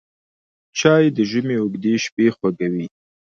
[0.79, 2.85] چای د ژمي اوږدې شپې خوږوي